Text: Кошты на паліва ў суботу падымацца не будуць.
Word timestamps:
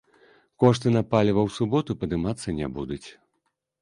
Кошты 0.61 0.93
на 0.95 1.03
паліва 1.11 1.41
ў 1.47 1.57
суботу 1.57 1.91
падымацца 2.05 2.59
не 2.61 2.67
будуць. 2.79 3.03